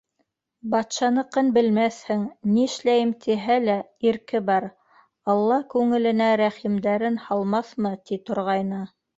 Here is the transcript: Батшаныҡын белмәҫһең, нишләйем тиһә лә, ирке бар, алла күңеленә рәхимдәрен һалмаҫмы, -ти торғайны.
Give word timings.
Батшаныҡын 0.75 1.51
белмәҫһең, 1.57 2.23
нишләйем 2.55 3.11
тиһә 3.27 3.59
лә, 3.67 3.75
ирке 4.13 4.41
бар, 4.49 4.67
алла 5.35 5.61
күңеленә 5.75 6.31
рәхимдәрен 6.45 7.23
һалмаҫмы, 7.29 7.97
-ти 8.01 8.23
торғайны. 8.31 8.85